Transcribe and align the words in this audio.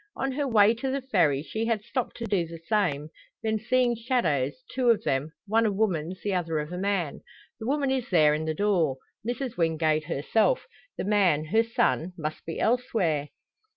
On 0.15 0.31
her 0.31 0.47
way 0.47 0.73
to 0.73 0.89
the 0.89 1.03
Ferry 1.03 1.43
she 1.43 1.65
had 1.67 1.83
stopped 1.83 2.17
to 2.17 2.25
do 2.25 2.47
the 2.47 2.57
same; 2.57 3.09
then 3.43 3.59
seeing 3.59 3.95
shadows 3.95 4.63
two 4.73 4.89
of 4.89 5.03
them 5.03 5.31
one 5.45 5.63
a 5.67 5.71
woman's, 5.71 6.23
the 6.23 6.33
other 6.33 6.57
of 6.57 6.71
a 6.71 6.77
man. 6.79 7.21
The 7.59 7.67
woman 7.67 7.91
is 7.91 8.09
there 8.09 8.33
in 8.33 8.45
the 8.45 8.55
door 8.55 8.97
Mrs 9.23 9.57
Wingate 9.57 10.05
herself; 10.05 10.65
the 10.97 11.03
man, 11.05 11.45
her 11.45 11.61
son, 11.61 12.13
must 12.17 12.47
be 12.47 12.59
elsewhere. 12.59 13.27